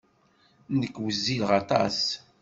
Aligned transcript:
Nekk 0.79 0.95
wezzileɣ 1.03 1.51
aṭas. 1.61 1.99